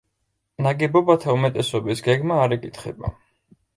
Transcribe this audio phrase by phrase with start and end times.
[0.67, 3.13] ნაგებობათა უმეტესობის გეგმა არ იკითხება.